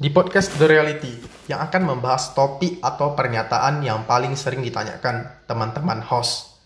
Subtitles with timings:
[0.00, 1.12] di podcast The Reality
[1.44, 6.56] yang akan membahas topik atau pernyataan yang paling sering ditanyakan teman-teman host.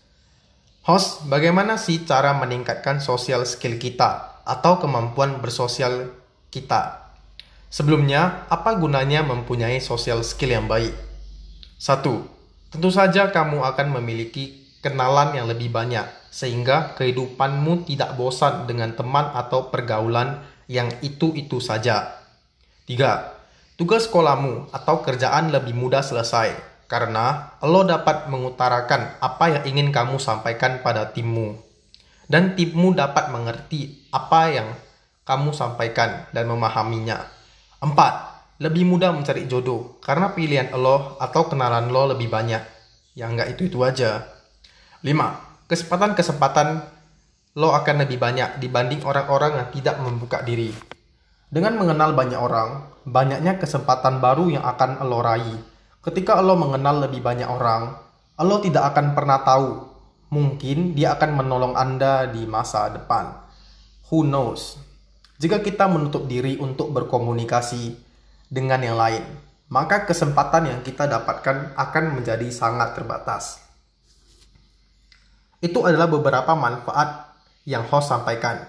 [0.87, 6.15] Host, bagaimana sih cara meningkatkan social skill kita atau kemampuan bersosial
[6.47, 7.11] kita?
[7.67, 10.95] Sebelumnya, apa gunanya mempunyai social skill yang baik?
[11.75, 12.23] Satu,
[12.71, 19.27] tentu saja kamu akan memiliki kenalan yang lebih banyak, sehingga kehidupanmu tidak bosan dengan teman
[19.35, 20.39] atau pergaulan
[20.71, 22.24] yang itu-itu saja.
[22.85, 23.81] 3.
[23.81, 26.53] Tugas sekolahmu atau kerjaan lebih mudah selesai
[26.85, 31.57] karena lo dapat mengutarakan apa yang ingin kamu sampaikan pada timmu.
[32.29, 34.69] Dan timmu dapat mengerti apa yang
[35.25, 37.25] kamu sampaikan dan memahaminya.
[37.81, 38.61] 4.
[38.61, 42.61] Lebih mudah mencari jodoh karena pilihan lo atau kenalan lo lebih banyak.
[43.17, 44.29] Yang enggak itu-itu aja.
[45.01, 45.09] 5.
[45.73, 46.85] Kesempatan-kesempatan
[47.57, 50.94] lo akan lebih banyak dibanding orang-orang yang tidak membuka diri.
[51.49, 55.61] Dengan mengenal banyak orang, banyaknya kesempatan baru yang akan lo raih.
[56.01, 58.01] Ketika lo mengenal lebih banyak orang,
[58.41, 59.69] lo tidak akan pernah tahu.
[60.33, 63.45] Mungkin dia akan menolong Anda di masa depan.
[64.09, 64.81] Who knows?
[65.37, 67.93] Jika kita menutup diri untuk berkomunikasi
[68.49, 69.23] dengan yang lain,
[69.69, 73.61] maka kesempatan yang kita dapatkan akan menjadi sangat terbatas.
[75.61, 78.65] Itu adalah beberapa manfaat yang host sampaikan.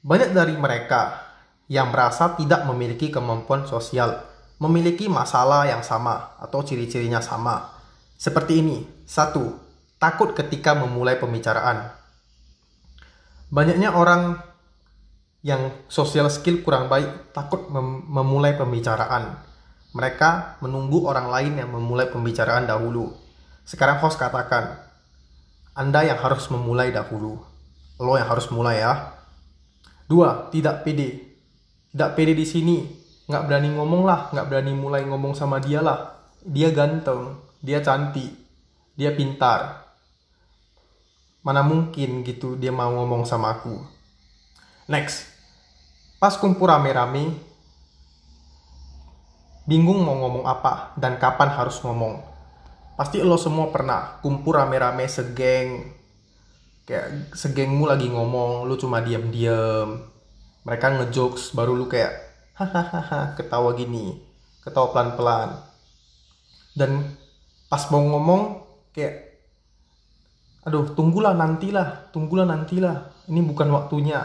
[0.00, 1.29] Banyak dari mereka
[1.70, 4.26] yang merasa tidak memiliki kemampuan sosial,
[4.58, 7.70] memiliki masalah yang sama atau ciri-cirinya sama.
[8.18, 8.82] Seperti ini.
[9.06, 9.54] Satu,
[10.02, 11.94] takut ketika memulai pembicaraan.
[13.54, 14.42] Banyaknya orang
[15.46, 19.38] yang social skill kurang baik takut mem memulai pembicaraan.
[19.94, 23.14] Mereka menunggu orang lain yang memulai pembicaraan dahulu.
[23.62, 24.78] Sekarang host katakan,
[25.74, 27.38] Anda yang harus memulai dahulu.
[27.98, 29.18] Lo yang harus mulai ya.
[30.06, 31.29] Dua, tidak pede
[31.94, 32.78] nggak pede di sini.
[33.30, 34.30] Nggak berani ngomong lah.
[34.34, 36.18] Nggak berani mulai ngomong sama dia lah.
[36.42, 37.38] Dia ganteng.
[37.62, 38.30] Dia cantik.
[38.94, 39.86] Dia pintar.
[41.40, 43.80] Mana mungkin gitu dia mau ngomong sama aku.
[44.90, 45.30] Next.
[46.20, 47.32] Pas kumpul rame-rame
[49.64, 52.20] bingung mau ngomong apa dan kapan harus ngomong.
[52.98, 55.96] Pasti lo semua pernah kumpul rame-rame segeng.
[56.84, 60.19] Kayak segengmu lagi ngomong lu cuma diam-diam
[60.64, 62.12] mereka ngejokes baru lu kayak
[62.56, 65.50] hahaha ketawa gini ketawa pelan-pelan.
[66.76, 67.16] Dan
[67.66, 68.42] pas mau ngomong
[68.94, 69.28] kayak
[70.60, 74.20] aduh tunggulah nantilah tunggulah nantilah ini bukan waktunya.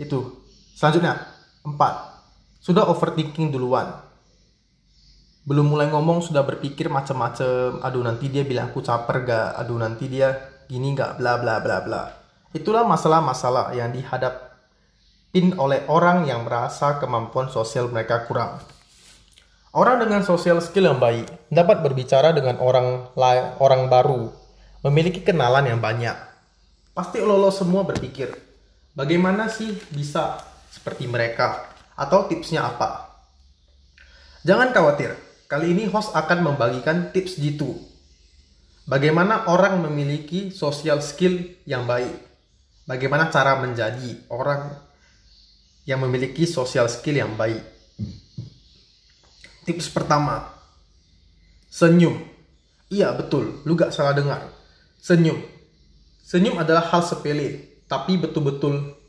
[0.00, 0.42] Itu.
[0.74, 1.18] Selanjutnya
[1.66, 1.94] empat.
[2.58, 3.92] Sudah overthinking duluan.
[5.48, 9.48] Belum mulai ngomong sudah berpikir macam-macam aduh nanti dia bilang aku caper gak?
[9.56, 10.36] Aduh nanti dia
[10.68, 11.16] gini gak?
[11.20, 12.02] Bla bla bla bla.
[12.52, 14.47] Itulah masalah-masalah yang dihadap
[15.36, 18.60] in oleh orang yang merasa kemampuan sosial mereka kurang.
[19.76, 23.12] Orang dengan sosial skill yang baik dapat berbicara dengan orang
[23.60, 24.32] orang baru,
[24.88, 26.16] memiliki kenalan yang banyak.
[26.96, 28.32] Pasti lo semua berpikir,
[28.96, 30.40] bagaimana sih bisa
[30.72, 31.68] seperti mereka?
[31.94, 33.12] Atau tipsnya apa?
[34.42, 35.14] Jangan khawatir,
[35.46, 37.76] kali ini host akan membagikan tips jitu.
[38.88, 42.24] Bagaimana orang memiliki sosial skill yang baik?
[42.88, 44.87] Bagaimana cara menjadi orang
[45.88, 47.64] yang memiliki social skill yang baik.
[49.64, 50.44] Tips pertama,
[51.72, 52.20] senyum.
[52.92, 54.52] Iya betul, lu gak salah dengar.
[55.00, 55.40] Senyum.
[56.20, 59.00] Senyum adalah hal sepele, tapi betul-betul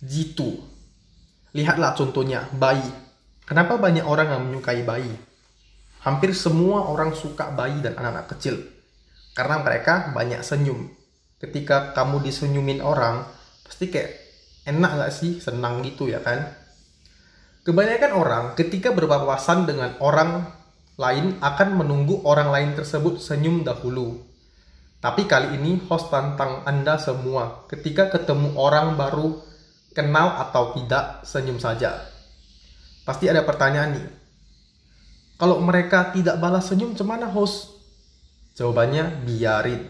[0.00, 0.56] jitu.
[1.52, 2.88] Lihatlah contohnya, bayi.
[3.44, 5.12] Kenapa banyak orang yang menyukai bayi?
[6.00, 8.56] Hampir semua orang suka bayi dan anak-anak kecil.
[9.36, 10.88] Karena mereka banyak senyum.
[11.36, 13.28] Ketika kamu disenyumin orang,
[13.68, 14.21] pasti kayak
[14.68, 15.38] enak gak sih?
[15.38, 16.52] Senang gitu ya kan?
[17.62, 20.50] Kebanyakan orang ketika berpapasan dengan orang
[20.98, 24.18] lain akan menunggu orang lain tersebut senyum dahulu.
[24.98, 29.38] Tapi kali ini host tantang anda semua ketika ketemu orang baru
[29.94, 32.02] kenal atau tidak senyum saja.
[33.06, 34.06] Pasti ada pertanyaan nih.
[35.38, 37.74] Kalau mereka tidak balas senyum cemana host?
[38.58, 39.86] Jawabannya biarin.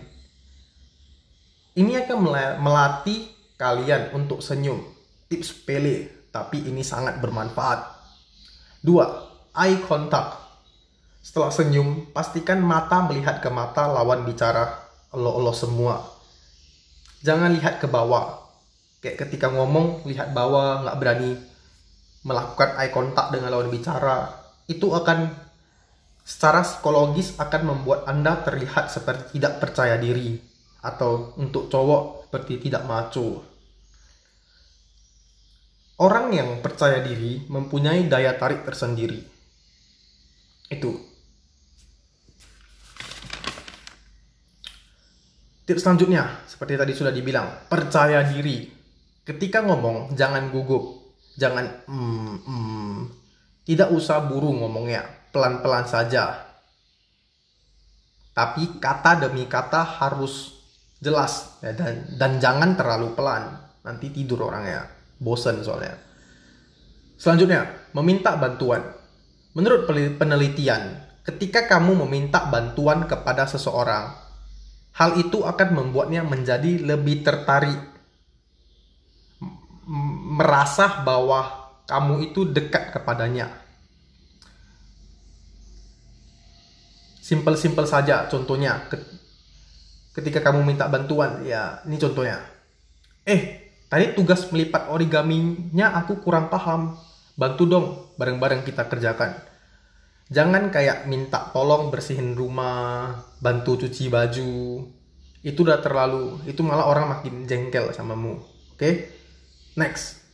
[1.73, 2.19] Ini akan
[2.61, 3.32] melatih
[3.63, 4.83] kalian untuk senyum.
[5.31, 7.79] Tips pele, tapi ini sangat bermanfaat.
[8.83, 9.07] Dua,
[9.55, 10.43] eye contact.
[11.23, 14.83] Setelah senyum, pastikan mata melihat ke mata lawan bicara
[15.15, 16.03] lo-lo semua.
[17.23, 18.43] Jangan lihat ke bawah.
[18.99, 21.39] Kayak ketika ngomong, lihat bawah, nggak berani
[22.27, 24.27] melakukan eye contact dengan lawan bicara.
[24.67, 25.31] Itu akan
[26.27, 30.39] secara psikologis akan membuat Anda terlihat seperti tidak percaya diri
[30.83, 33.52] atau untuk cowok seperti tidak maco.
[36.01, 39.21] Orang yang percaya diri mempunyai daya tarik tersendiri.
[40.73, 40.97] Itu.
[45.69, 48.73] Tips selanjutnya, seperti tadi sudah dibilang, percaya diri.
[49.23, 52.99] Ketika ngomong, jangan gugup, jangan mm, mm.
[53.69, 56.51] tidak usah buru ngomongnya, pelan-pelan saja.
[58.33, 60.57] Tapi kata demi kata harus
[60.99, 65.95] jelas ya, dan dan jangan terlalu pelan, nanti tidur orangnya bosen soalnya.
[67.15, 68.83] Selanjutnya, meminta bantuan.
[69.55, 69.87] Menurut
[70.19, 74.11] penelitian, ketika kamu meminta bantuan kepada seseorang,
[74.99, 77.79] hal itu akan membuatnya menjadi lebih tertarik,
[80.35, 83.55] merasa bahwa kamu itu dekat kepadanya.
[87.23, 88.83] Simpel-simpel saja contohnya.
[90.11, 92.43] Ketika kamu minta bantuan, ya ini contohnya.
[93.23, 93.62] Eh,
[93.93, 96.97] Tadi tugas melipat origaminya aku kurang paham.
[97.37, 97.87] Bantu dong,
[98.17, 99.37] bareng-bareng kita kerjakan.
[100.33, 104.89] Jangan kayak minta tolong bersihin rumah, bantu cuci baju.
[105.45, 108.41] Itu udah terlalu, itu malah orang makin jengkel samamu.
[108.41, 108.81] Oke?
[108.81, 108.95] Okay?
[109.77, 110.25] Next.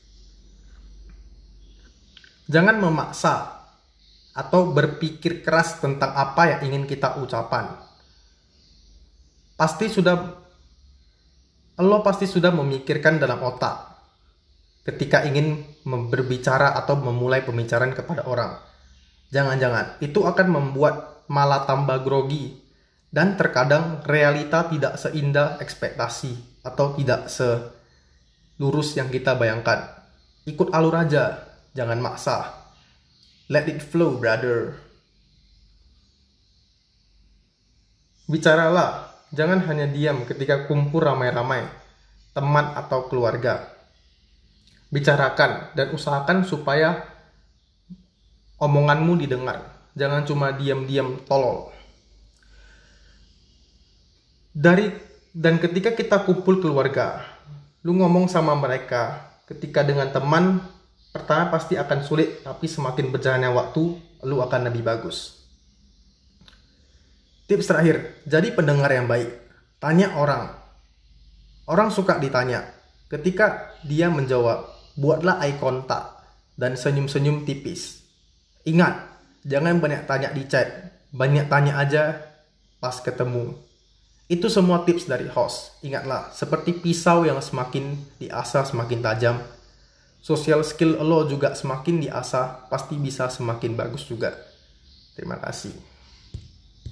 [2.46, 3.58] Jangan memaksa
[4.38, 7.74] atau berpikir keras tentang apa yang ingin kita ucapan.
[9.58, 10.46] Pasti sudah
[11.78, 13.88] lo pasti sudah memikirkan dalam otak
[14.82, 18.58] ketika ingin berbicara atau memulai pembicaraan kepada orang.
[19.28, 22.56] Jangan-jangan itu akan membuat malah tambah grogi
[23.12, 30.02] dan terkadang realita tidak seindah ekspektasi atau tidak selurus yang kita bayangkan.
[30.48, 31.44] Ikut alur aja,
[31.76, 32.56] jangan maksa.
[33.52, 34.80] Let it flow, brother.
[38.28, 41.68] Bicaralah Jangan hanya diam ketika kumpul ramai-ramai,
[42.32, 43.68] teman atau keluarga.
[44.88, 47.04] Bicarakan dan usahakan supaya
[48.56, 49.68] omonganmu didengar.
[49.92, 51.68] Jangan cuma diam-diam tolol.
[54.56, 54.90] Dari
[55.36, 57.22] dan ketika kita kumpul keluarga,
[57.84, 60.58] lu ngomong sama mereka, ketika dengan teman
[61.14, 63.82] pertama pasti akan sulit, tapi semakin berjalannya waktu,
[64.24, 65.37] lu akan lebih bagus.
[67.48, 69.32] Tips terakhir, jadi pendengar yang baik.
[69.80, 70.52] Tanya orang.
[71.64, 72.60] Orang suka ditanya.
[73.08, 74.68] Ketika dia menjawab,
[75.00, 76.20] buatlah eye contact
[76.60, 78.04] dan senyum-senyum tipis.
[78.68, 79.00] Ingat,
[79.48, 80.92] jangan banyak tanya di chat.
[81.08, 82.20] Banyak tanya aja
[82.84, 83.56] pas ketemu.
[84.28, 85.80] Itu semua tips dari host.
[85.80, 89.40] Ingatlah, seperti pisau yang semakin diasah semakin tajam,
[90.20, 94.36] social skill lo juga semakin diasah, pasti bisa semakin bagus juga.
[95.16, 95.87] Terima kasih.